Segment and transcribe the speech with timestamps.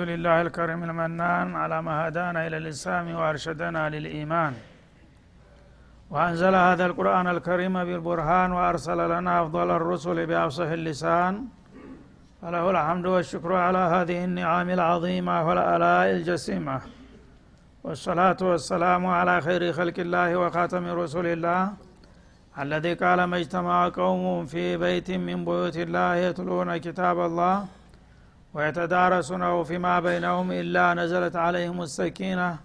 [0.00, 4.52] الحمد لله الكريم المنان على ما هدانا إلى الإسلام وأرشدنا للإيمان.
[6.12, 11.32] وأنزل هذا القرآن الكريم بالبرهان وأرسل لنا أفضل الرسل بأفصح اللسان.
[12.42, 16.80] فله الحمد والشكر على هذه النعم العظيمة والآلاء الجسيمة.
[17.84, 21.60] والصلاة والسلام على خير خلق الله وخاتم رسول الله
[22.62, 27.56] الذي قال ما اجتمع قوم في بيت من بيوت الله يتلون كتاب الله
[28.54, 32.56] ويتدارسونه فيما بينهم إلا نزلت عليهم السكينة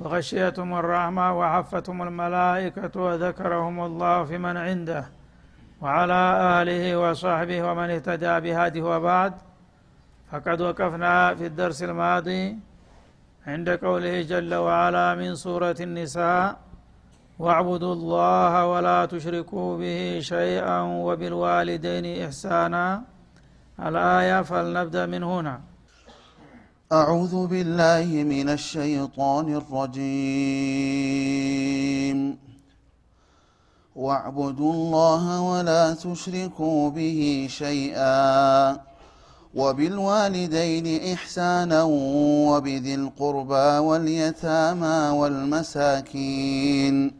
[0.00, 5.04] وغشيتهم الرحمة وحفتهم الملائكة وذكرهم الله في من عنده
[5.82, 6.22] وعلى
[6.62, 9.32] آله وصحبه ومن اهتدى بهذه وبعد.
[10.30, 12.56] فقد وقفنا في الدرس الماضي
[13.46, 16.58] عند قوله جل وعلا من سورة النساء
[17.38, 23.02] واعبدوا الله ولا تشركوا به شيئا وبالوالدين إحسانا
[23.88, 25.60] الآية فلنبدأ من هنا.
[26.92, 30.00] أعوذ بالله من الشيطان الرجيم.
[33.96, 38.76] واعبدوا الله ولا تشركوا به شيئا.
[39.54, 47.19] وبالوالدين إحسانا وبذي القربى واليتامى والمساكين.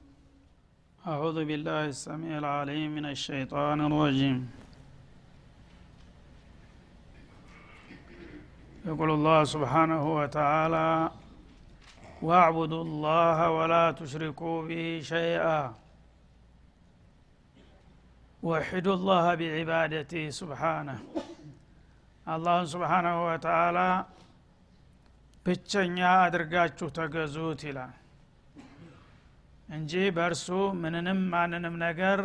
[1.04, 4.38] أعوذ بالله السميع العليم من الشيطان الرجيم
[8.84, 11.10] يقول الله سبحانه وتعالى
[12.22, 15.74] واعبدوا الله ولا تشركوا به شيئا
[18.42, 20.98] وحدوا الله بعبادته سبحانه
[22.26, 23.78] አላህን ስብሓናሁ ወተአላ
[25.46, 27.92] ብቸኛ አድርጋችሁ ተገዙት ይላል
[29.71, 30.47] እንጂ በእርሱ
[30.81, 32.19] ምንንም ማንንም ነገር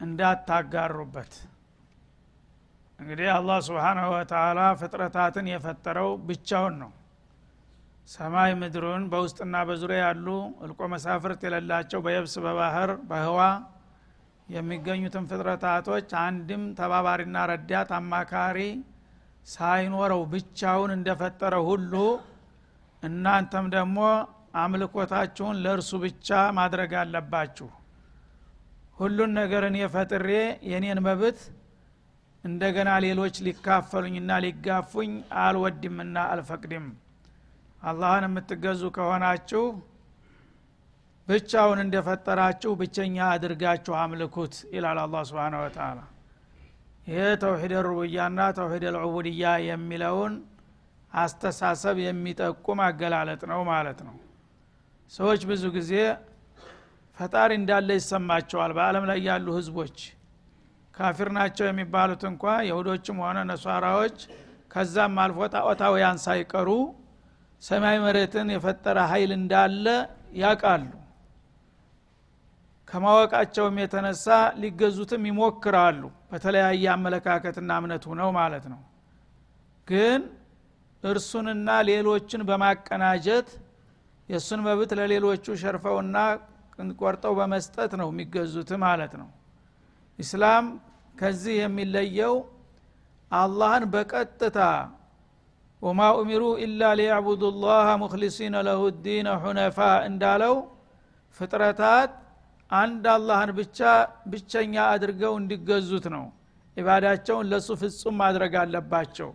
[0.00, 1.32] እንዳታጋሩበት።
[2.98, 6.90] እንግዲህ አላህ ስብሓናሁ ወተላ ፍጥረታትን የፈጠረው ብቻውን ነው።
[8.08, 10.26] ሰማይ ምድሩን በውስጥና በዙሪያ ያሉ
[10.64, 13.40] እልቆ መሳፍርት የሌላቸው በየብስ በባህር በህዋ
[14.48, 18.58] የሚገኙትን ፍጥረታቶች አንድም ተባባሪና ረዳት አማካሪ
[19.46, 21.94] ሳይኖረው ብቻውን እንደፈጠረ ሁሉ
[23.02, 23.98] እናንተም ደግሞ
[24.54, 27.68] አምልኮታችሁን ለእርሱ ብቻ ማድረግ አለባችሁ።
[28.98, 30.28] ሁሉን ነገርን የፈጥሬ
[30.70, 31.38] የኔን መብት
[32.44, 35.12] እንደገና ሌሎች ሊካፈሉኝና ሊጋፉኝ
[35.42, 36.86] አልወድምና አልፈቅድም።
[37.82, 39.62] አላህን የምትገዙ ከሆናችሁ
[41.28, 45.98] ብቻውን እንደፈጠራችሁ ብቸኛ አድርጋችሁ አምልኩት ይላል አላ ስብን ወተላ
[47.06, 50.34] ይህ ተውሒድ ሩቡያና ተውሒድ ልዑቡድያ የሚለውን
[51.12, 54.16] አስተሳሰብ የሚጠቁም አገላለጥ ነው ማለት ነው
[55.12, 55.92] ሰዎች ብዙ ጊዜ
[57.16, 59.96] ፈጣሪ እንዳለ ይሰማቸዋል። በአለም ላይ ያሉ ህዝቦች
[60.94, 64.16] ካፊር ናቸው የሚባሉት እንኳ የሁዶችም ሆነ ነሷራዎች
[64.72, 66.68] ከዛም አልፎ ጣዖታውያን ሳይቀሩ
[67.62, 69.86] ሰማይ መሬትን የፈጠረ ኃይል እንዳለ
[70.40, 70.90] ያቃሉ
[72.88, 74.26] ከማወቃቸውም የተነሳ
[74.62, 78.80] ሊገዙትም ይሞክራሉ። በተለያየ አመለካከትና እምነት ሁነው ማለት ነው።
[79.88, 80.22] ግን
[81.04, 83.48] እርሱንና ሌሎችን በማቀናጀት
[84.30, 86.16] የእሱን መብት ለሌሎቹ ሸርፈውና
[87.00, 89.28] ቆርጠው በመስጠት ነው የሚገዙት ማለት ነው።
[90.18, 90.66] ኢስላም
[91.14, 92.34] ከዚህ የሚለየው
[93.30, 94.58] አላህን በቀጥታ
[95.82, 99.78] ወማ ኡሚሩ ኢላ ሊያዕቡዱ ላህ ሙክሊሲነ ለሁ ዲነ ሁነፋ
[100.08, 100.56] እንዳለው
[101.40, 102.12] ፍጥረታት
[102.70, 103.78] አንድ አላህን ብቻ
[104.32, 106.24] ብቸኛ አድርገው እንዲገዙት ነው።
[106.76, 109.30] ኢባዳቸውን ለሱ ፍጹም ማድረግ አለባቸው።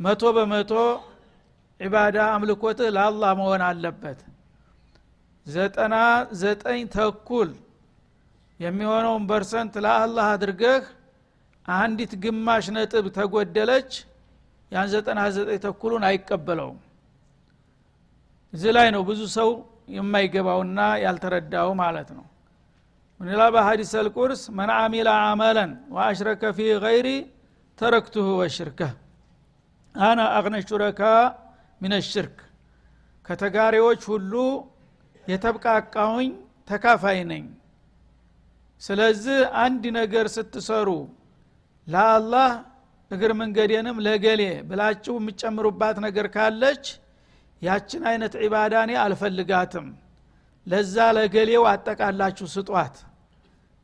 [0.00, 0.72] መቶ በመቶ
[1.80, 4.20] ዒባዳ አምልኮትህ ለአላህ መሆን አለበት።
[5.46, 5.94] ዘጠና
[6.40, 7.50] ዘጠኝ ተኩል
[8.60, 10.82] የሚሆነውን ፐርሰንት ለአላህ አድርገህ
[11.68, 13.90] አንዲት ግማሽ ነጥብ ተጎደለች
[14.72, 16.78] ያን ዘጠና ዘጠኝ ተኩሉን አይቀበለውም።
[18.52, 19.50] እዚህ ላይ ነው ብዙ ሰው
[19.96, 22.24] የማይገባውና ያልተረዳው ማለት ነው።
[23.20, 27.08] ምንላ በሀዲስ አልቁርስ መን አሚለ አመለን ወአሽረከ ፊ ገይሪ
[27.78, 28.92] ተረክቱሁ ወሽርከህ
[29.94, 31.00] አና አግነ ሹረካ
[31.80, 32.36] ምን ሽርክ።
[33.26, 34.32] ከተጋሪዎች ሁሉ
[35.24, 36.30] የተብቃቃሁኝ
[36.68, 37.44] ተካፋይ ነኝ።
[38.82, 40.88] ስለዚህ አንድ ነገር ስትሰሩ
[41.86, 42.50] ለአላህ
[43.10, 46.84] እግር መንገዴንም ለገሌ ብላችሁ የምጨምሩባት ነገር ካለች
[47.62, 49.86] ያችን አይነት ዒባዳ እኔ አልፈልጋትም።
[50.66, 52.96] ለዛ ለገሌው አጠቃላችሁ ስጧት።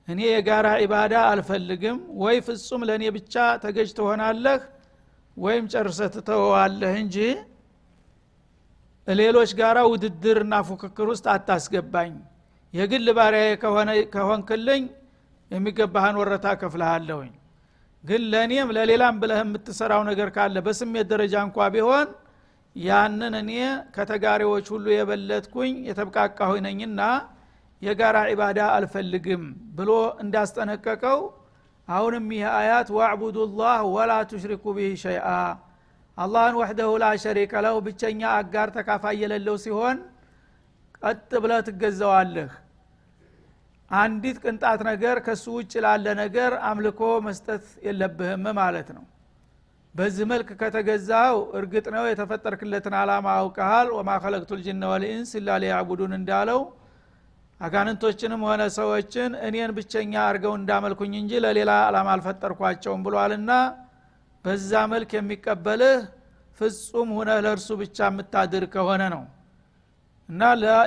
[0.08, 4.61] እኔ የጋራ ዒባዳ አልፈልግም። ወይ ፍጹም ለእኔ ብቻ ተገጅ ትሆናለህ
[5.37, 7.17] ወይም ጨርሰ ትተወዋለህ እንጂ
[9.09, 12.12] ሌሎች ጋራ ውድድርና ፉክክር ውስጥ አታስገባኝ።
[12.75, 13.43] የግል ባሪያ
[14.15, 14.85] ከሆንክልኝ
[15.51, 17.33] የሚገባህን ወረታ ከፍልሃለሁኝ
[18.05, 22.08] ግን ለእኔም ለሌላም ብለህ የምትሰራው ነገር ካለ በስሜት ደረጃ እንኳ ቢሆን
[22.77, 23.51] ያንን እኔ
[23.94, 27.01] ከተጋሪዎች ሁሉ የበለጥኩኝ የተብቃቃሁኝ ነኝና
[27.82, 29.43] የጋራ ዒባዳ አልፈልግም
[29.79, 29.91] ብሎ
[30.25, 31.20] እንዳስጠነቀቀው
[31.89, 35.29] አሁንም ይህ አያት ዋዕቡዱ ላህ ወላ ቱሽሪኩ ብህ ሸይአ
[36.19, 39.97] አላህን ወሕደሁ ላ ሸሪከ ለሁ ብቸኛ አጋር ተካፋይ የሌለው ሲሆን
[41.01, 42.51] ቀጥ ብለህ ትገዘዋለህ
[43.91, 49.05] አንዲት ቅንጣት ነገር ከሱ ውጭ ላለ ነገር አምልኮ መስጠት የለብህም ማለት ነው።
[49.94, 56.61] በዚህ መልክ ከተገዛው እርግጥ ነው የተፈጠርክለትን አላማ አውቀሃል። ወማ ከለቅቱ ልጅነ ወልኢንስ ኢላ ሊያዕቡዱን እንዳለው
[57.61, 63.51] አጋንንቶችንም ሆነ ሰዎችን እኔን ብቸኛ አድርገው እንዳመልኩኝ እንጂ ለሌላ አላማ አልፈጠርኳቸውም ብሏልና
[64.44, 65.96] በዛ መልክ የሚቀበልህ
[66.58, 69.22] ፍጹም ሁነህ ለእርሱ ብቻ የምታድር ከሆነ ነው።
[70.29, 70.43] እና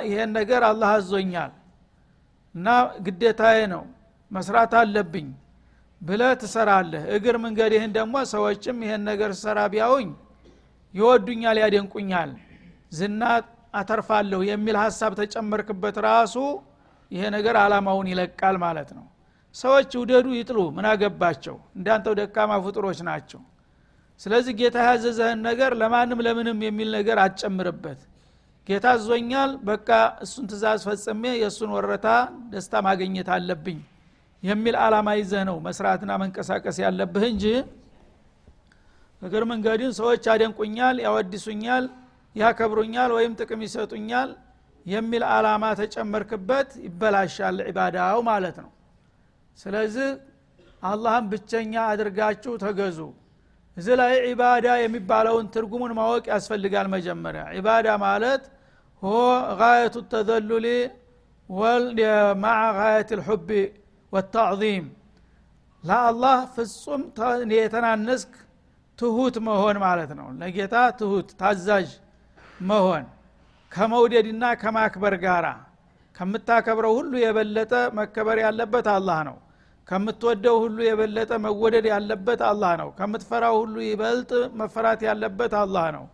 [0.06, 1.52] ይሄን ነገር አላህ አዞኛል።
[2.54, 2.66] እና
[3.06, 3.82] ግዴታዬ ነው።
[4.30, 5.28] መስራት አለብኝ
[6.00, 10.10] ብለ ትሰራለህ። እግር መንገድህን ደግሞ ሰዎችም ይሄን ነገር ሰራ ቢያውኝ
[10.94, 12.30] ይወዱኛል ያደንቁኛል።
[12.92, 13.22] ዝና
[13.74, 16.36] አተርፋለሁ የሚል ሀሳብ ተጨመርክበት ራሱ
[17.12, 19.04] ይሄ ነገር አላማውን ይለቃል ማለት ነው
[19.58, 21.56] ሰዎች ውደዱ ይጥሉ ምን አገባቸው?
[21.76, 23.40] እንዳንተው ደካማ ፍጡሮች ናቸው።
[24.20, 28.00] ስለዚህ ጌታ ያዘዘህን ነገር ለማንም ለምንም የሚል ነገር አትጨምርበት።
[28.68, 29.88] ጌታ አዞኛል በቃ
[30.24, 32.06] እሱን ትእዛዝ ፈጽሜ የእሱን ወረታ
[32.52, 33.78] ደስታ ማግኘት አለብኝ
[34.42, 37.44] የሚል አላማ ይዘህ ነው መስራትና መንቀሳቀስ ያለብህ እንጂ
[39.22, 41.84] እግር መንገድን ሰዎች ያደንቁኛል ያወድሱኛል
[42.36, 44.30] ያከብሩኛል ወይም ጥቅም ይሰጡኛል
[44.86, 48.70] የሚል አላማ ተጨመርክበት ይበላሻል ዒባዳው ማለት ነው
[49.58, 50.08] ስለዚህ
[50.82, 52.98] አላህን ብቸኛ አድርጋችሁ ተገዙ።
[53.76, 58.44] እዚ ላይ ዒባዳ የሚባለውን ትርጉሙን ማወቅ ያስፈልጋል መጀመሪያ። ዒባዳ ማለት
[59.02, 59.10] ሆ
[59.60, 60.66] ጋየቱ ተዘሉሊ
[62.42, 63.50] ማዓ ጋየት ልሑቢ
[64.12, 64.86] ወታዕዚም
[65.84, 67.02] ለአላህ ፍጹም
[67.56, 68.32] የተናነስክ
[68.98, 71.88] ትሁት መሆን ማለት ነው። ለጌታ ትሁት ታዛዥ
[72.68, 73.04] መሆን
[73.72, 75.46] ከመውደድና ከማክበር ጋራ
[76.16, 79.36] ከምታከብረው ሁሉ የበለጠ መከበር ያለበት አላህ ነው
[79.88, 84.30] ከምትወደው ሁሉ የበለጠ መወደድ ያለበት አላህ ነው። ከምትፈራው ሁሉ ይበልጥ
[84.60, 86.04] መፈራት ያለበት አላህ ነው።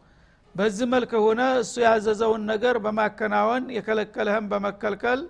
[0.54, 5.22] በዚህ መልክ ሆነ እሱ ያዘዘውን ነገር በማከናወን የከለከለህም በመከልከል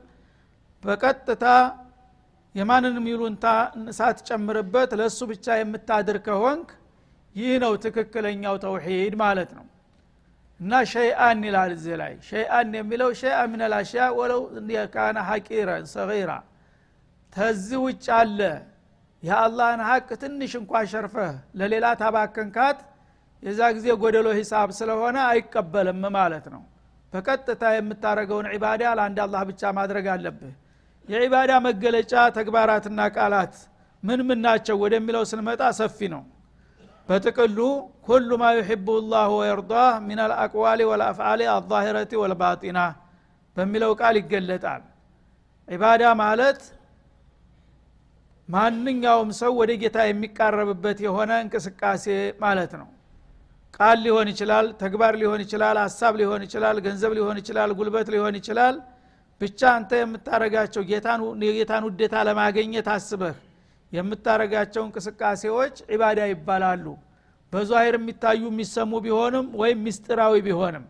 [0.84, 1.44] በቀጥታ
[2.54, 3.46] የማንንም ይሉንታ
[3.96, 6.68] ሳትጨምርበት ለእሱ ብቻ የምታድር ከሆንክ
[7.34, 9.64] ይህ ነው ትክክለኛው ተውሂድ ማለት ነው።
[10.60, 14.42] እና ሸይአን ይላል እዚህ ላይ። ሸይአን የሚለው ሸይአ ምን ላሽያ ወለው
[14.94, 16.32] ካነ ሐቂረን ሰጊራ
[17.34, 18.38] ተዚህ ውጭ አለ።
[19.22, 22.78] የአላህን ሀቅ ትንሽ እንኳ ሸርፈህ ለሌላ ታባከንካት
[23.42, 26.62] የዛ ጊዜ ጎደሎ ሂሳብ ስለሆነ አይቀበልም ማለት ነው።
[27.12, 30.54] በቀጥታ የምታደረገውን ዒባዳ ለአንድ አላህ ብቻ ማድረግ አለብህ።
[31.08, 33.54] የዒባዳ መገለጫ ተግባራትና ቃላት
[34.02, 36.22] ምን ምን ናቸው ወደሚለው ስንመጣ ሰፊ ነው።
[37.08, 37.58] በጥቅሉ
[38.06, 42.80] ኩሉ ማ ዩሕቡ ላህ ወየርዳህ ምን አልአቅዋሊ ወልአፍዓሊ አዛሂረቲ ወልባጢና
[43.56, 44.82] በሚለው ቃል ይገለጣል።
[45.68, 46.60] ዒባዳ ማለት
[48.48, 52.04] ማንኛውም ሰው ወደ ጌታ የሚቃረብበት የሆነ እንቅስቃሴ
[52.42, 52.88] ማለት ነው።
[53.76, 58.76] ቃል ሊሆን ይችላል ተግባር ሊሆን ይችላል ሀሳብ ሊሆን ይችላል ገንዘብ ሊሆን ይችላል ጉልበት ሊሆን ይችላል።
[59.40, 60.82] ብቻ አንተ የምታረጋቸው
[61.44, 63.36] የጌታን ውዴታ ለማገኘት አስበህ
[63.92, 66.86] የምታረጋቸው እንቅስቃሴዎች ዒባዳ ይባላሉ።
[67.52, 70.84] በዛሂር የሚታዩ የሚሰሙ ቢሆንም ወይም ሚስጥራዊ ቢሆንም።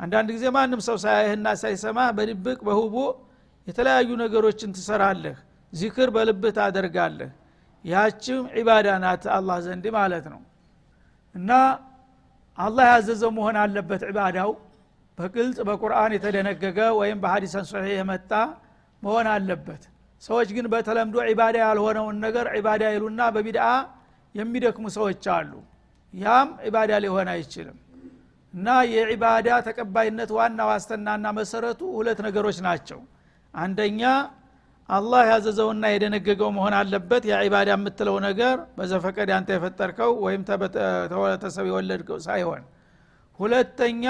[0.00, 2.94] አንዳንድ ጊዜ ማንም ሰው ሳያህና ሳይሰማ በድብቅ በሁቡ
[3.66, 5.38] የተለያዩ ነገሮችን ትሰራለህ
[5.72, 7.30] ዚክር በልብህ ታደርጋለህ።
[7.84, 10.40] ያችም ዒባዳ ናት አላህ ዘንድ ማለት ነው።
[11.34, 11.50] እና
[12.58, 14.50] አላህ ያዘዘው መሆን አለበት ዒባዳው።
[15.18, 18.32] በግልጽ በቁርአን የተደነገገ ወይም በሀዲሰን ሶሒህ የመጣ
[19.02, 19.82] መሆን አለበት።
[20.22, 23.66] ሰዎች ግን በተለምዶ ዒባዳ ያልሆነውን ነገር ዒባዳ ይሉና በቢድአ
[24.34, 25.52] የሚደክሙ ሰዎች አሉ።
[26.14, 27.76] ያም ዒባዳ ሊሆን አይችልም።
[28.54, 33.00] እና የዒባዳ ተቀባይነት ዋና ዋስተናና መሰረቱ ሁለት ነገሮች ናቸው።
[33.54, 34.02] አንደኛ
[34.88, 40.42] አላህ ያዘዘውና የደነገገው መሆን አለበት። የዒባዳ የምትለው ነገር በዘፈቀድ አንተ የፈጠርከው ወይም
[41.12, 42.62] ተወለተሰብ የወለድከው ሳይሆን።
[43.38, 44.04] ሁለተኛ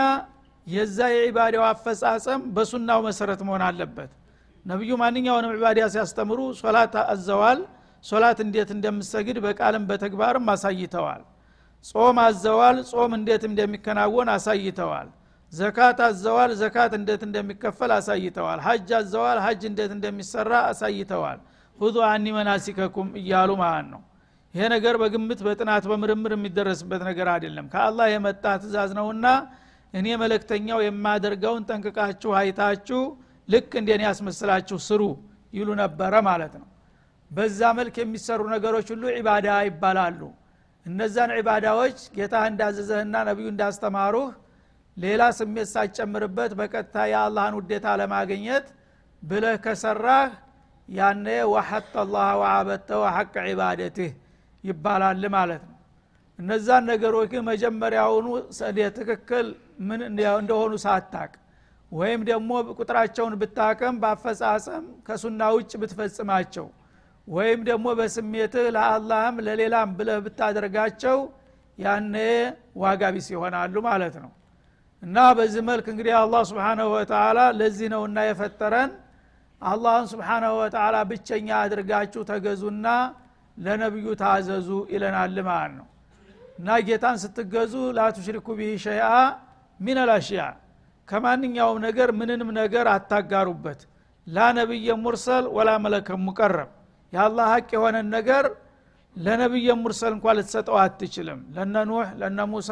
[0.66, 4.10] የዛ የዒባዳው አፈጻጸም በሱናው መሰረት መሆን አለበት።
[4.64, 7.60] ነቢዩ ማንኛውንም ዒባዳ ሲያስተምሩ ሶላት አዘዋል።
[8.04, 11.22] ሶላት እንዴት እንደምሰግድ በቃልም በተግባርም አሳይተዋል።
[11.84, 15.08] ጾም አዘዋል። ጾም እንዴት እንደሚከናወን አሳይተዋል
[15.52, 21.38] ዘካት አዘዋል ዘካት እንዴት እንደሚከፈል አሳይተዋል። ሀጅ አዘዋል ሀጅ እንዴት እንደሚሰራ አሳይተዋል።
[21.78, 24.00] ሁዙ አኒ መናሲከኩም እያሉ ማለት ነው።
[24.54, 29.26] ይሄ ነገር በግምት በጥናት በምርምር የሚደረስበት ነገር አይደለም። ከአላህ የመጣ ትእዛዝ ነውና
[29.94, 33.00] እኔ መለክተኛው የማደርገውን ጠንቅቃችሁ አይታችሁ
[33.48, 35.02] ልክ እንደኔ ያስመስላችሁ ስሩ
[35.52, 36.66] ይሉ ነበረ ማለት ነው።
[37.30, 40.20] በዛ መልክ የሚሰሩ ነገሮች ሁሉ ዒባዳ ይባላሉ።
[40.86, 44.28] እነዛን ዒባዳዎች ጌታ እንዳዘዘህና ነቢዩ እንዳስተማሩህ
[44.98, 48.66] ሌላ ስሜት ሳጨምርበት በቀጥታ የአላህን ውዴታ ለማግኘት
[49.22, 50.30] ብለህ ከሰራህ
[50.88, 54.12] ያነ ወሐተ ላህ ወአበተ ወሐቅ ዒባደትህ
[54.64, 55.74] ይባላል ማለት ነው።
[56.38, 58.26] እነዛን ነገሮች ግን መጀመሪያውኑ
[58.98, 59.46] ትክክል
[59.88, 61.30] ምን እንደሆኑ ሳታቅ
[61.92, 66.66] ወይም ደግሞ ቁጥራቸውን ብታቀም በአፈጻጸም ከሱና ውጭ ብትፈጽማቸው
[67.28, 71.18] ወይም ደግሞ በስሜትህ ለአላህም ለሌላም ብለህ ብታደርጋቸው
[71.78, 72.16] ያነ
[72.82, 74.30] ዋጋ ቢስ ይሆናሉ ማለት ነው
[75.02, 78.90] እና በዚህ መልክ እንግዲህ አላህ ስብሓናሁ ወተላ ለዚህ ነውና የፈጠረን።
[79.62, 82.86] አላህን ስብሓናሁ ወተላ ብቸኛ አድርጋችሁ ተገዙና
[83.56, 85.86] ለነቢዩ ታዘዙ ይለናል ማለት ነው።
[86.58, 89.10] እና ጌታን ስትገዙ ላቱሽሪኩ ቢህ ሸይአ
[89.80, 89.98] ሚን
[91.08, 93.80] ከማንኛውም ነገር ምንንም ነገር አታጋሩበት።
[94.26, 96.70] ላ ነቢየ ሙርሰል ወላ መለከ ሙቀረብ
[97.12, 98.44] የአላህ ሀቅ የሆነን ነገር
[99.16, 102.70] ለነቢየ ሙርሰል እንኳ ልትሰጠው አትችልም። ለነ ኑህ ለነ ሙሳ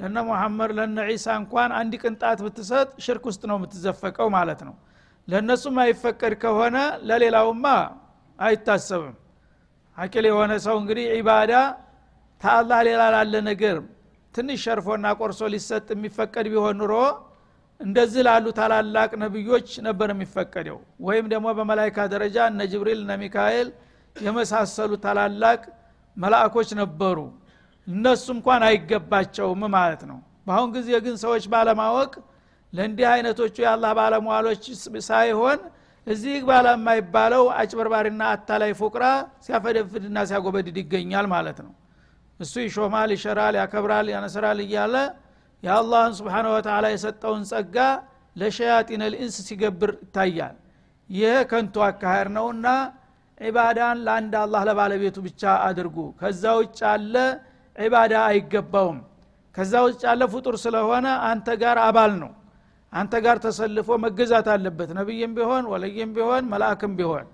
[0.00, 4.74] ለነ ሙሐመድ ለነ ዒሳ እንኳን አንድ ቅንጣት ብትሰጥ ሽርክ ውስጥ ነው የምትዘፈቀው ማለት ነው።
[5.28, 6.76] ለእነሱም አይፈቀድ ከሆነ
[7.08, 7.66] ለሌላውማ
[8.38, 9.16] አይታሰብም።
[9.96, 11.52] አቂል የሆነ ሰው እንግዲህ ዒባዳ
[12.40, 13.76] ተአላህ ሌላ ላለ ነገር
[14.34, 16.94] ትንሽ ሸርፎና ቆርሶ ሊሰጥ የሚፈቀድ ቢሆን ኑሮ
[17.80, 23.68] እንደዚህ ላሉ ታላላቅ ነቢዮች ነበር የሚፈቀደው። ወይም ደግሞ በመላይካ ደረጃ እነ ጅብሪል እነ ሚካኤል
[24.16, 25.60] የመሳሰሉ ታላላቅ
[26.16, 27.18] መላእኮች ነበሩ
[27.90, 32.12] እነሱ እንኳን አይገባቸውም ማለት ነው። በአሁን ጊዜ ግን ሰዎች ባለማወቅ
[32.72, 34.64] ለእንዲህ አይነቶቹ የአላህ ባለሟሎች
[35.08, 35.60] ሳይሆን
[36.06, 39.04] እዚህ ባለ የማይባለው አጭበርባሪና አታላይ ፉቅራ
[39.46, 41.72] ሲያፈደፍድና ሲያጎበድድ ይገኛል ማለት ነው።
[42.40, 44.94] እሱ ይሾማል ይሸራል ያከብራል ያነስራል እያለ
[45.62, 47.76] የአላህን ስብሓን ወተላ የሰጠውን ጸጋ
[48.36, 50.56] ለሸያጢን ልኢንስ ሲገብር ይታያል።
[51.10, 52.66] ይህ ከንቱ አካሄድ ነውና
[53.40, 57.14] ዒባዳን ለአንድ አላህ ለባለቤቱ ብቻ አድርጉ። ከዛ ውጭ ያለ
[57.78, 58.98] ዒባዳ አይገባውም።
[59.54, 62.30] ከዛ ውጭ ያለ ፍጡር ስለሆነ አንተ ጋር አባል ነው።
[62.92, 67.26] አንተ ጋር ተሰልፎ መገዛት አለበት። ነቢይም ቢሆን ወለይም ቢሆን መልአክም ቢሆን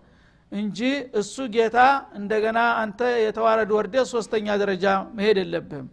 [0.52, 0.78] እንጂ
[1.20, 1.78] እሱ ጌታ
[2.18, 4.84] እንደገና አንተ የተዋረድ ወርደ ሶስተኛ ደረጃ
[5.16, 5.86] መሄድ የለብህም።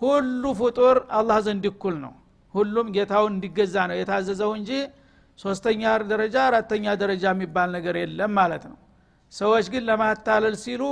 [0.00, 2.12] ሁሉ ፍጡር አላህ ዘንድ እኩል ነው።
[2.54, 4.70] ሁሉም ጌታውን እንዲገዛ ነው የታዘዘው እንጂ
[5.38, 8.78] ሶስተኛ ደረጃ አራተኛ ደረጃ የሚባል ነገር የለም ማለት ነው።
[9.32, 10.82] ሰዎች ግን ለማታለል ሲሉ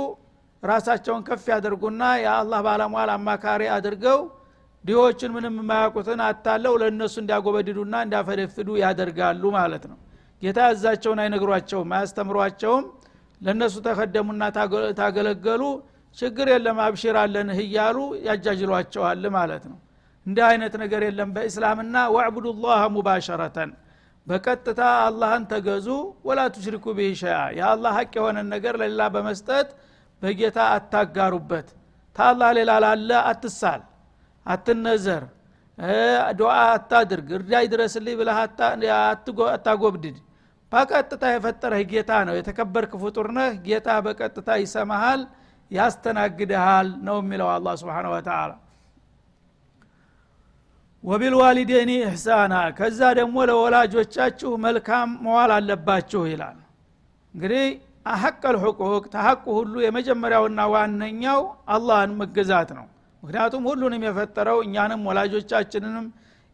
[0.63, 4.19] ራሳቸውን ከፍ ያደርጉና የአላህ ባለሟል አማካሪ አድርገው
[4.85, 9.97] ድሆችን ምንም የማያውቁትን አታለው ለእነሱ እንዲያጎበድዱና እንዲያፈደፍዱ ያደርጋሉ ማለት ነው።
[10.41, 12.85] ጌታ ያዛቸውን አይነግሯቸውም አያስተምሯቸውም።
[13.41, 14.43] ለእነሱ ተከደሙና
[14.99, 15.63] ታገለገሉ
[16.17, 17.97] ችግር የለም አብሽር አለንህ እያሉ
[18.27, 19.77] ያጃጅሏቸዋል ማለት ነው።
[20.25, 23.71] እንዲህ አይነት ነገር የለም በእስላምና ወዕቡዱ ላህ ሙባሸረተን።
[24.27, 25.87] በቀጥታ አላህን ተገዙ
[26.27, 29.69] ወላ ቱሽሪኩ ብህ ሸያ የአላህ ሀቅ የሆነን ነገር ለሌላ በመስጠት
[30.21, 31.67] በጌታ አታጋሩበት።
[32.15, 33.81] ታላህ ሌላ ላለ አትሳል
[34.45, 35.23] አትነዘር
[36.37, 38.37] ዱዓ አታድርግ እርዳይ ድረስልኝ ብለህ
[39.49, 40.17] አታጎብድድ።
[40.71, 45.21] በቀጥታ የፈጠረህ ጌታ ነው። የተከበርክ ፍጡር ነህ። ጌታ በቀጥታ ይሰማሃል
[45.71, 48.51] ያስተናግድሃል ነው የሚለው አላ ስብን ወተላ
[51.03, 56.57] ወቢልዋሊዴኒ ኢሕሳና ከዛ ደግሞ ለወላጆቻችሁ መልካም መዋል አለባችሁ ይላል።
[57.33, 57.65] እንግዲህ
[58.09, 61.41] አሐቀል ሕቁቅ ተሐቁ ሁሉ የመጀመሪያውና ዋነኛው
[61.73, 62.85] አላህን መገዛት ነው።
[63.23, 66.05] ምክንያቱም ሁሉንም የፈጠረው እኛንም ወላጆቻችንንም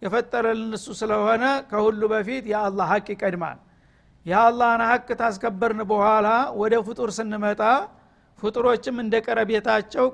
[0.02, 3.60] የፈጠረልን እሱ ስለሆነ ከሁሉ በፊት የአላህ ሀቅ ይቀድማል።
[4.26, 6.28] የአላህን ሀቅ ታስከበርን በኋላ
[6.62, 7.62] ወደ ፍጡር ስንመጣ
[8.40, 10.08] ፍጡሮችም እንደ ቀረቤታቸው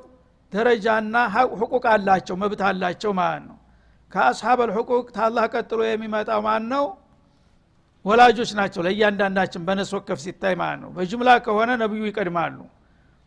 [0.54, 1.16] ደረጃና
[1.56, 3.58] ሕቁቅ አላቸው መብት አላቸው ማለት ነው።
[4.12, 6.86] ከአስሓብ አልሕቁቅ ታላህ ቀጥሎ የሚመጣው ማን ነው
[8.06, 12.58] ወላጆች ናቸው። ለእያንዳንዳችን በነስ ወከፍ ሲታይ ማለት ነው። በጅምላ ከሆነ ነብዩ ይቀድማሉ።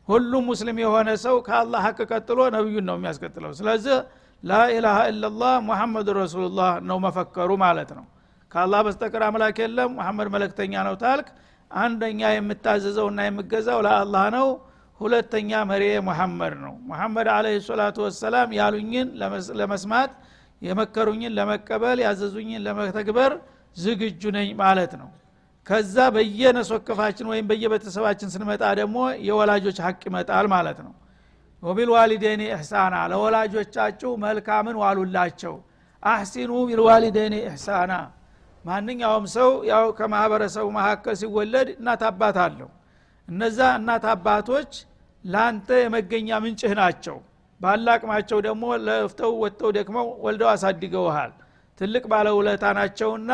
[0.08, 3.96] ሁሉም ሙስሊም የሆነ ሰው ከአላህ ሀቅ ቀጥሎ ነብዩን ነው የሚያስቀጥለው። ስለዚህ
[4.42, 8.04] ላኢላሃ ኢላላህ ሙሐመድ ረሱሉላህ ነው መፈከሩ ማለት ነው።
[8.52, 11.28] ከአላህ በስተቀር አምላክ የለም። ሙሐመድ መለክተኛ ነው ታልክ።
[11.70, 14.48] አንደኛ የምታዘዘውና የምገዛው ለአላህ ነው።
[15.00, 19.08] ሁለተኛ መሪ ሙሐመድ ነው። ሙሐመድ አለህ ሰላቱ ወሰላም ያሉኝን
[19.60, 20.12] ለመስማት
[20.62, 23.32] የመከሩኝን ለመቀበል ያዘዙኝን ለመተግበር
[23.76, 25.08] ዝግጁ ነኝ ማለት ነው።
[25.66, 28.96] ከዛ በየነሶከፋችን ወይም በየቤተሰባችን ስንመጣ ደግሞ
[29.28, 30.92] የወላጆች ሀቅ ይመጣል ማለት ነው።
[31.62, 35.54] ወቢልዋሊዴኒ ኢሕሳና ለወላጆቻችሁ መልካምን ዋሉላቸው።
[36.02, 37.92] አሕሲኑ ቢልዋሊዴኒ ኢሕሳና።
[38.64, 42.68] ማንኛውም ሰው ያው ከማህበረሰቡ መካከል ሲወለድ እናት አባት አለው።
[43.28, 44.72] እነዛ እናት አባቶች
[45.24, 47.16] ለአንተ የመገኛ ምንጭህ ናቸው።
[47.60, 51.32] ባላቅማቸው ደግሞ ለፍተው ወጥተው ደክመው ወልደው አሳድገውሃል።
[51.80, 53.30] ትልቅ ባለውለታ ናቸውና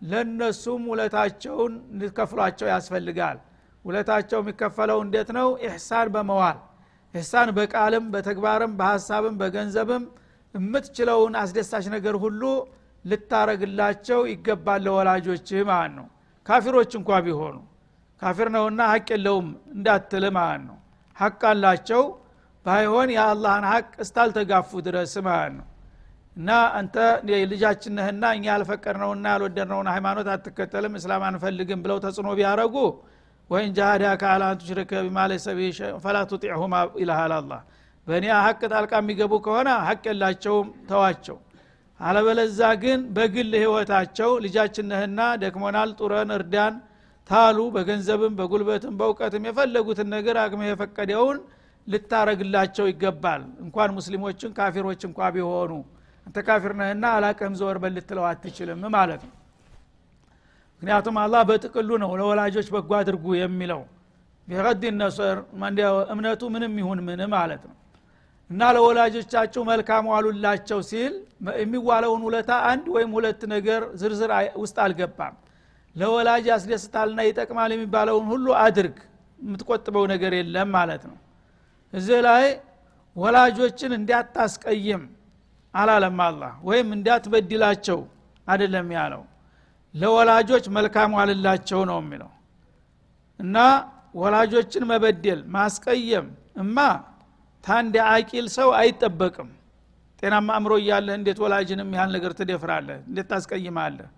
[0.00, 3.38] ለነሱም ውለታቸውን እንድትከፍሏቸው ያስፈልጋል።
[3.84, 5.48] ውለታቸው የሚከፈለው እንዴት ነው?
[5.62, 6.58] ኢሕሳን በመዋል።
[7.14, 10.04] ኢሕሳን በቃልም በተግባርም በሀሳብም በገንዘብም
[10.54, 12.42] የምትችለውን አስደሳች ነገር ሁሉ
[13.04, 16.06] ልታረግላቸው ይገባል ለወላጆችህ ማለት ነው።
[16.46, 17.56] ካፊሮች እንኳ ቢሆኑ
[18.22, 20.76] ካፊር ነውና ሀቅ የለውም እንዳትል ማለት ነው።
[21.16, 22.02] ሀቅ አላቸው።
[22.66, 25.66] ባይሆን የአላህን ሀቅ እስታልተጋፉ ድረስ ማለት ነው
[26.36, 26.96] እና አንተ
[27.50, 32.74] ልጃችን ነህና እኛ ያልፈቀድነውና ያልወደድነውን ሃይማኖት አትከተልም እስላም አንፈልግም ብለው ተጽዕኖ ቢያረጉ
[33.50, 35.70] ወይን ጃሃዳከ አላ አን ቱሽሪከ ቢማ ለይሰ ቢሂ
[36.04, 37.60] ፈላ ቱጢዕሁማ ይልሃል አላህ
[38.06, 41.36] በእኔ ሀቅ ጣልቃ የሚገቡ ከሆነ ሀቅ የላቸውም ተዋቸው።
[42.00, 46.74] አለበለዛ ግን በግል ህይወታቸው ልጃችን ነህና ደክሞናል ጡረን እርዳን
[47.30, 51.38] ታሉ በገንዘብም በጉልበትም በእውቀትም የፈለጉትን ነገር አቅመ የፈቀደውን
[51.86, 55.72] ልታረግላቸው ይገባል። እንኳን ሙስሊሞችን ካፊሮች እንኳ ቢሆኑ
[56.26, 59.34] አንተ ካፊር ነህና አላቅህም ዘወር በል አትችልም ማለት ነው።
[60.82, 63.82] ምክንያቱም አላህ በጥቅሉ ነው ለወላጆች በጎ አድርጉ የሚለው።
[64.48, 65.36] ቢቀድ ነሰር
[66.12, 67.76] እምነቱ ምንም ይሁን ምን ማለት ነው።
[68.50, 71.14] እና ለወላጆቻቸው መልካም ዋሉላቸው ሲል
[71.60, 75.34] የሚዋለውን ውለታ አንድ ወይም ሁለት ነገር ዝርዝር ውስጥ አልገባም።
[75.96, 78.96] ለወላጅ ያስደስታልና ይጠቅማል የሚባለውን ሁሉ አድርግ
[79.38, 81.16] የምትቆጥበው ነገር የለም ማለት ነው።
[81.92, 82.46] እዚህ ላይ
[83.16, 85.02] ወላጆችን እንዲያታስቀይም
[85.74, 87.98] አላለም አላህ። ወይም እንዲያትበድላቸው
[88.46, 89.22] አይደለም ያለው።
[89.94, 92.30] ለወላጆች መልካም ዋልላቸው ነው የሚለው።
[93.40, 93.56] እና
[94.14, 96.26] ወላጆችን መበደል ማስቀየም
[96.56, 96.76] እማ
[97.64, 99.48] ታንድ አቂል ሰው አይጠበቅም።
[100.22, 102.98] ጤናማ አእምሮ እያለህ እንዴት ወላጅንም ያህል ነገር ትደፍራለህ?
[103.08, 104.08] እንዴት ታስቀይማለህ?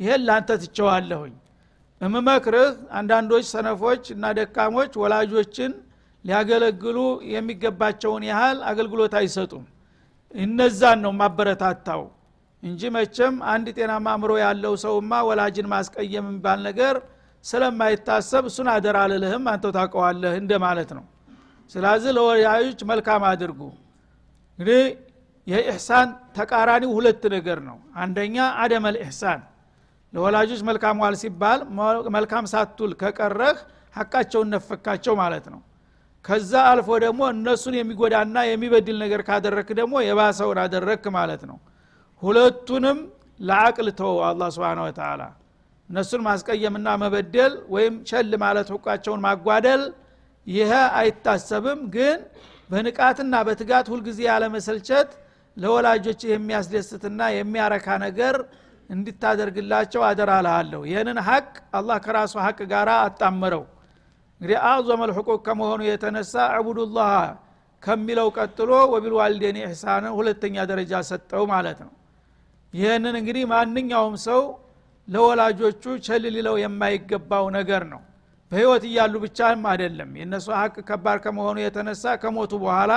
[0.00, 1.34] ይሄን ላንተ ትቸዋለሁኝ
[2.00, 2.66] እምመክርህ
[2.98, 5.72] አንዳንዶች ሰነፎች እና ደካሞች ወላጆችን
[6.24, 6.98] ሊያገለግሉ
[7.34, 9.64] የሚገባቸውን ያህል አገልግሎት አይሰጡም
[10.34, 12.02] እነዛን ነው ማበረታታው
[12.62, 16.94] እንጂ መቼም አንድ ጤናማ አእምሮ ያለው ሰውማ ወላጅን ማስቀየም የሚባል ነገር
[17.44, 21.04] ስለማይታሰብ እሱን አደራ ልልህም አንተው ታውቀዋለህ እንደ ማለት ነው።
[21.70, 23.60] ስለዚህ ለወላጆች መልካም አድርጉ።
[24.58, 24.82] እንግዲህ
[25.46, 29.40] የኢሕሳን ተቃራኒው ሁለት ነገር ነው። አንደኛ አደመ ልኢሕሳን
[30.12, 31.60] ለወላጆች መልካም ዋል ሲባል
[32.16, 33.58] መልካም ሳቱል ከቀረህ
[33.94, 35.60] ሀቃቸውን ነፈካቸው ማለት ነው
[36.26, 41.58] ከዛ አልፎ ደግሞ እነሱን የሚጎዳና የሚበድል ነገር ካደረክ ደግሞ የባሰውን አደረክ ማለት ነው።
[42.22, 42.98] ሁለቱንም
[43.40, 45.22] ለአቅል ተወው አላ ስብን ወተላ
[45.88, 49.82] እነሱን ማስቀየምና መበደል ወይም ቸል ማለት ሁቃቸውን ማጓደል
[50.46, 52.18] ይሄ አይታሰብም። ግን
[52.70, 55.10] በንቃትና በትጋት ሁልጊዜ ያለመሰልቸት
[55.56, 58.36] ለወላጆች የሚያስደስትና የሚያረካ ነገር
[58.90, 60.32] እንድታደርግላቸው አደራ
[60.86, 61.46] ይህንን ሀቅ
[61.78, 63.64] አላህ ከራሱ ሀቅ ጋር አጣመረው
[64.40, 67.12] እንግዲህ አዕዞመ ልሕቁቅ ከመሆኑ የተነሳ ዕቡዱላህ
[67.82, 71.92] ከሚለው ቀጥሎ ወቢልዋልዴን ኢሕሳንን ሁለተኛ ደረጃ ሰጠው ማለት ነው።
[72.74, 74.40] ይህንን እንግዲህ ማንኛውም ሰው
[75.08, 78.00] ለወላጆቹ ቸል ሊለው የማይገባው ነገር ነው።
[78.52, 82.92] በህይወት እያሉ ብቻም አይደለም። የእነሱ ሀቅ ከባድ ከመሆኑ የተነሳ ከሞቱ በኋላ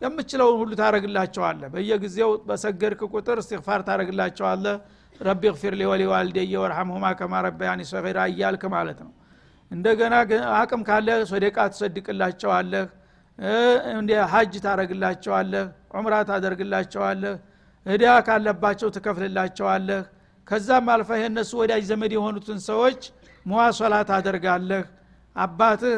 [0.00, 4.76] የምችለውን ሁሉ ታረግላቸዋለህ በየጊዜው በሰገድክ ቁጥር እስትግፋር ታረግላቸዋለህ
[5.20, 9.10] ረቢ ግፊር ሊ ወሊዋልደየ ወርሐምሁማ ከማ ረበያኒ ሰጊራ እያልክ ማለት ነው
[9.70, 10.14] እንደገና
[10.58, 12.86] አቅም ካለ ሶደቃ ትሰድቅላቸዋለህ
[14.32, 15.64] ሀጅ ታረግላቸዋለህ
[15.96, 17.34] ዑምራ ታደርግላቸዋለህ
[17.86, 20.00] እዳ ካለባቸው ትከፍልላቸዋለህ።
[20.46, 23.00] ከዛም አልፈ የእነሱ ወዳጅ ዘመድ የሆኑትን ሰዎች
[23.46, 24.84] መዋሶላ ታደርጋለህ።
[25.36, 25.96] አባትህ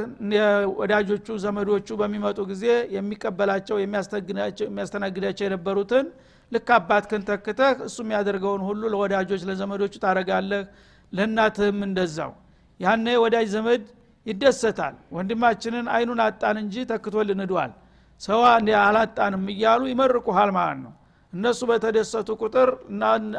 [0.81, 2.65] ወዳጆቹ ዘመዶቹ በሚመጡ ጊዜ
[2.97, 6.07] የሚቀበላቸው የሚያስተናግዳቸው የነበሩትን
[6.53, 10.63] ልክ አባትክን ተክተህ እሱ የሚያደርገውን ሁሉ ለወዳጆች ለዘመዶቹ ታረጋለህ
[11.13, 12.33] ለእናትህም እንደዛው
[12.81, 13.83] ያነ ወዳጅ ዘመድ
[14.27, 17.73] ይደሰታል። ወንድማችንን አይኑን አጣን እንጂ ተክቶልን ሂዷል
[18.21, 18.43] ሰዋ
[18.83, 20.93] አላጣንም እያሉ ይመርቁሃል ማለት ነው።
[21.33, 22.69] እነሱ በተደሰቱ ቁጥር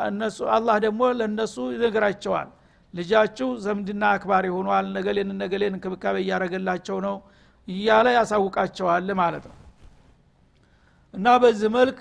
[0.10, 2.50] እነሱ አላህ ደግሞ ለእነሱ ይነግራቸዋል።
[2.94, 7.16] ልጃችሁ ዘምድና አክባሪ ሆኗል ነገሌን ነገሌን እንክብካቤ እያረገላቸው ነው
[7.68, 9.58] እያለ ያሳውቃቸዋል ማለት ነው።
[11.14, 12.00] እና በዚህ መልክ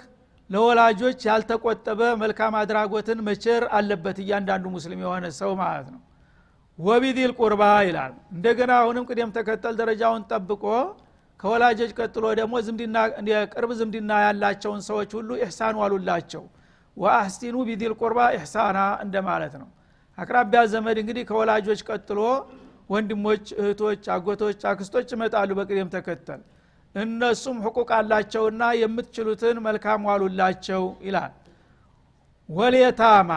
[0.51, 6.01] ለወላጆች ያልተቆጠበ መልካም አድራጎትን መቸር አለበት እያንዳንዱ ሙስሊም የሆነ ሰው ማለት ነው
[6.81, 10.65] ወቢዲል ቁርባ ይላል። እንደገና አሁንም ቅደም ተከተል ደረጃውን ጠብቆ
[11.41, 12.55] ከወላጆች ቀጥሎ ደግሞ
[13.33, 16.43] የቅርብ ዝምድና ያላቸውን ሰዎች ሁሉ ኢሕሳን ዋሉላቸው።
[16.97, 19.69] ወአህሲኑ ቢዲል ቁርባ ኢሕሳና እንደማለት ነው።
[20.19, 22.19] አቅራቢያ ዘመድ እንግዲህ ከወላጆች ቀጥሎ
[22.91, 26.41] ወንድሞች እህቶች አጎቶች አክስቶች ይመጣሉ በቅደም ተከተል።
[26.95, 31.33] እነሱም ሕቁቅ አላቸውና የምትችሉትን መልካም ዋሉላቸው ይላል።
[32.49, 33.33] ወልየታማ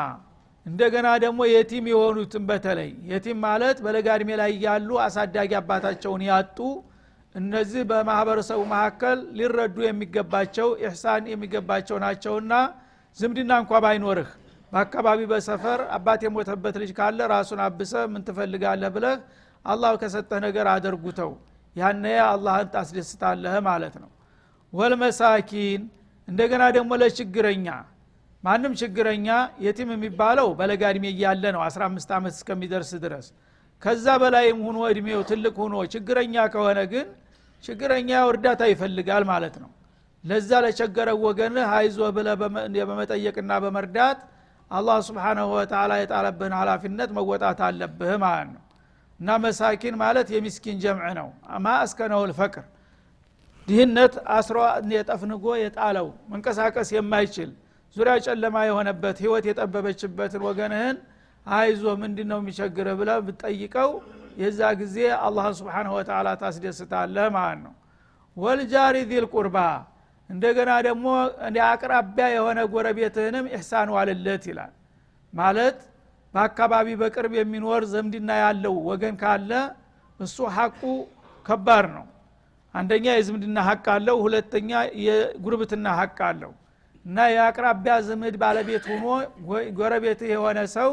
[0.66, 6.58] እንደገና ደግሞ የቲም የሆኑትን በተለይ የቲም ማለት በለጋ እድሜ ላይ ያሉ አሳዳጊ አባታቸውን ያጡ
[7.36, 12.54] እነዚህ በማህበረሰቡ መካከል ሊረዱ የሚገባቸው ኢሕሳን የሚገባቸው ናቸውና
[13.18, 14.30] ዝምድና እንኳ ባይኖርህ
[14.72, 19.18] በአካባቢ በሰፈር አባት የሞተበት ልጅ ካለ ራሱን አብሰ ምን ትፈልጋለህ ብለህ
[19.66, 21.32] አላህ ከሰጠህ ነገር አደርጉተው
[21.76, 24.10] ያነ አላህን ታስደስታለህ ማለት ነው።
[24.74, 25.82] ወልመሳኪን
[26.28, 27.68] እንደገና ደግሞ ለችግረኛ
[28.44, 29.28] ማንም ችግረኛ
[29.66, 33.28] የቲም የሚባለው በለጋ እድሜ እያለ ነው 15 ዓመት እስከሚደርስ ድረስ።
[33.82, 37.08] ከዛ በላይም ሁኖ እድሜው ትልቅ ሁኖ ችግረኛ ከሆነ ግን
[37.64, 39.72] ችግረኛ እርዳታ ይፈልጋል ማለት ነው።
[40.24, 42.28] ለዛ ለቸገረው ወገንህ አይዞ ብለ
[42.82, 44.20] በመጠየቅና በመርዳት
[44.72, 48.62] አላህ ስብሓናሁ ወተላ የጣለብህን ሀላፊነት መወጣት አለብህ ማለት ነው።
[49.20, 51.28] እና መሳኪን ማለት የሚስኪን ጀምዕ ነው።
[51.66, 52.66] ማ እስከነው ልፈቅር
[53.68, 54.58] ድህነት አስሮ
[54.96, 57.52] የጠፍንጎ የጣለው መንቀሳቀስ የማይችል
[57.96, 60.98] ዙሪያ ጨለማ የሆነበት ህይወት የጠበበችበትን ወገንህን
[61.46, 63.90] አይዞ ምንድ ነው የሚቸግርህ ብለ ብትጠይቀው
[64.38, 67.74] የዛ ጊዜ አላህን ስብሓንሁ ወተላ ታስደስታለህ ማለት ነው።
[68.38, 69.58] ወልጃሪ ዚል ቁርባ
[70.30, 71.06] እንደገና ደግሞ
[71.68, 74.72] አቅራቢያ የሆነ ጎረቤትህንም ኢሕሳን ዋልለት ይላል።
[75.34, 75.78] ማለት
[76.34, 79.52] በአካባቢ በቅርብ የሚኖር ዘምድና ያለው ወገን ካለ
[80.20, 80.82] እሱ ሐቁ
[81.46, 82.06] ከባድ ነው።
[82.74, 84.72] አንደኛ የዝምድና ሀቅ አለው ሁለተኛ
[85.06, 86.52] የጉርብትና ሀቅ አለው
[87.06, 89.06] እና የአቅራቢያ ዘመድ ባለቤት ሆኖ
[89.80, 90.92] ጎረቤትህ የሆነ ሰው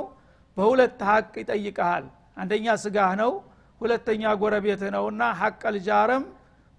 [0.56, 2.04] በሁለት ሀቅ ይጠይቀሃል
[2.36, 3.32] አንደኛ ስጋህ ነው
[3.80, 6.24] ሁለተኛ ጎረቤትህ ነውና ሀቅ ልጃረም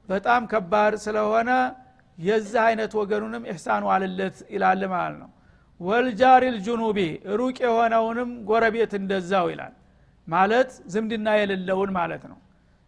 [0.10, 1.50] በጣም ከባድ ስለሆነ
[2.18, 5.30] የዚህ አይነት ወገኑንም ኢሕሳኑ አልለት ይላል ማለት ነው።
[5.80, 7.00] والجار الجنب
[7.40, 9.74] ሩቅ የሆነውንም ጎረቤት እንደዛው ይላል።
[10.28, 12.38] ማለት ዝምድና የሌለውን ማለት ነው።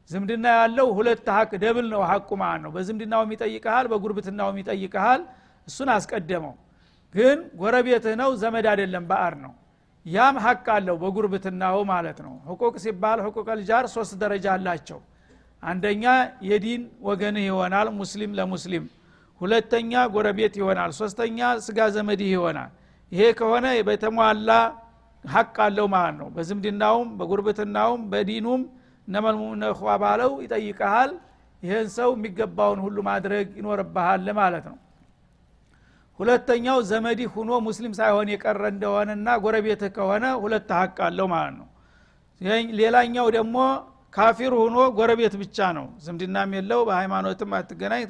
[0.09, 5.21] ዝምድና ያለው ሁለት ሀቅ double ነው ሀቁ ማለት ነው። በዝምድናውም ይጠይቀሃል በጉርብትናውም ይጠይቀሃል
[5.67, 6.53] እሱን አስቀደመው።
[7.13, 9.53] ግን ጎረቤትህ ነው ዘመድ አይደለም ባዕር ነው።
[10.05, 14.99] ያም ሀቅ አለው በጉርብትናው ማለት ነው። حقوق ሲባል حقوق الجار ሶስት ደረጃ አላቸው።
[15.63, 16.05] አንደኛ
[16.47, 18.85] የዲን ወገንህ ይሆናል ሙስሊም ለሙስሊም።
[19.41, 22.71] ሁለተኛ ጎረቤት ይሆናል። ሶስተኛ ስጋ ዘመድህ ይሆናል።
[23.11, 24.49] ይሄ ከሆነ በተሟላ
[25.25, 28.61] ሀቅ አለው ማለት ነው። በዝምድናውም በጉርብትናውም በዲኑም
[29.07, 31.11] እነመልሙነኳ ባለው ይጠይቀሃል
[31.63, 34.77] ይህን ሰው የሚገባውን ሁሉ ማድረግ ይኖርብሃል ማለት ነው
[36.19, 41.67] ሁለተኛው ዘመዲ ሁኖ ሙስሊም ሳይሆን የቀረ እንደሆነና ጎረቤትህ ከሆነ ሁለት ሀቅ አለው ማለት ነው።
[42.79, 43.57] ሌላኛው ደግሞ
[44.13, 48.03] ካፊር ሁኖ ጎረቤት ብቻ ነው። ዝምድናም የለው በሃይማኖትም አትገናኝ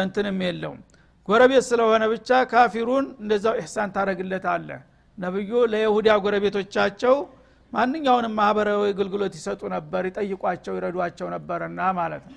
[0.00, 0.80] እንትንም የለውም።
[1.28, 4.68] ጎረቤት ስለሆነ ብቻ ካፊሩን እንደዛው ኢሕሳን ታደረግለት አለ
[5.18, 7.14] ነብዩ ለይሁዳ ጎረቤቶቻቸው
[7.72, 12.36] ማንኛውንም ማህበራዊ አገልግሎት ይሰጡ ነበር ይጠይቋቸው ይረዷቸው ነበርና ማለት ነው።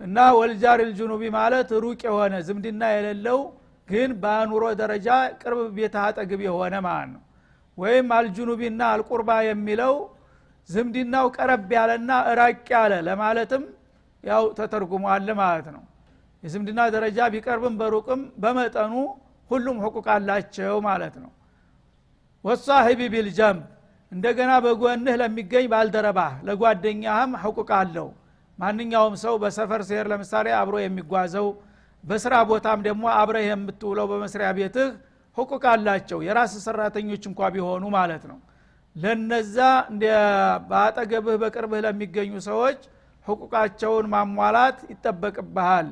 [0.00, 3.40] እና ወልጃር ልጅኑቢ ማለት ሩቅ የሆነ ዝምድና የሌለው
[3.88, 5.08] ግን በኑሮ ደረጃ
[5.40, 7.22] ቅርብ ቤት አጠግብ የሆነ ማለት ነው?
[7.78, 9.94] ወይም አልጁኑቢና አልቁርባ የሚለው
[10.68, 13.62] ዝምድናው ቀረብ ያለና እራቅ ያለ ለማለትም
[14.24, 15.82] ያው ተተርጉሟል ማለት ነው።
[16.42, 18.94] የዝምድና ደረጃ ቢቀርብም በሩቅም በመጠኑ
[19.50, 21.30] ሁሉም ህቁቅ አላቸው ማለት ነው።
[22.44, 23.60] ወሳሂቢ ቢልጀንብ
[24.12, 28.08] እንደገና በጎንህ ለሚገኝ ባልደረባህ ለጓደኛህም ህቁቅ አለው።
[28.58, 31.46] ማንኛውም ሰው በሰፈር ሲሄር ለምሳሌ አብሮ የሚጓዘው
[32.04, 34.88] በስራ ቦታም ደግሞ አብረህ የምትውለው በመስሪያ ቤትህ
[35.38, 38.38] ህቁቅ አላቸው። የራስ ሰራተኞች እንኳ ቢሆኑ ማለት ነው።
[38.96, 39.56] ለነዛ
[40.70, 42.80] በአጠገብህ በቅርብህ ለሚገኙ ሰዎች
[43.26, 45.88] ህቁቃቸውን ማሟላት ይጠበቅብሃል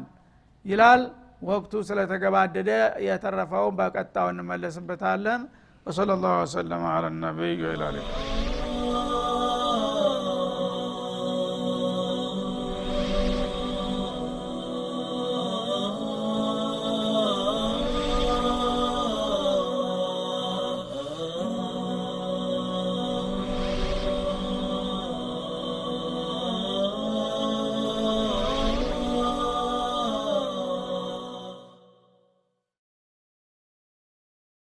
[0.64, 1.02] ይላል።
[1.42, 2.70] ወቅቱ ስለተገባደደ
[3.06, 5.42] የተረፈውን በቀጣው እንመለስበታለን።
[5.86, 8.59] ወሰለ ላሁ ወሰለም አላ ነቢይ ወላሊካ